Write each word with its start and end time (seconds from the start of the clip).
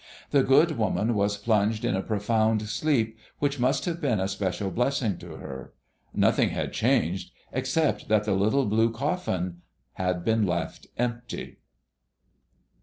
The 0.31 0.41
good 0.41 0.79
woman 0.79 1.13
was 1.13 1.37
plunged 1.37 1.85
in 1.85 1.95
a 1.95 2.01
profound 2.01 2.63
sleep 2.63 3.19
which 3.37 3.59
must 3.59 3.85
have 3.85 4.01
been 4.01 4.19
a 4.19 4.27
special 4.27 4.71
blessing 4.71 5.19
to 5.19 5.35
her. 5.35 5.73
Nothing 6.11 6.49
had 6.49 6.73
changed, 6.73 7.29
except 7.51 8.07
that 8.07 8.23
the 8.23 8.33
little 8.33 8.65
blue 8.65 8.89
coffin 8.91 9.57
had 9.93 10.25
been 10.25 10.43
left 10.47 10.87
empty. 10.97 11.59